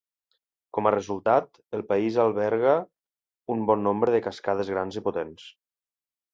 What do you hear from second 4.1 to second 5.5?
de cascades grans i potents.